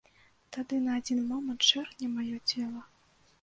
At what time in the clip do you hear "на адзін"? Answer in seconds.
0.85-1.19